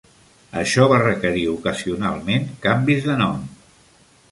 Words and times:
Això 0.61 0.87
va 0.91 0.97
requerir, 1.03 1.43
ocasionalment, 1.51 2.51
canvis 2.67 3.07
de 3.11 3.21
nom. 3.23 3.47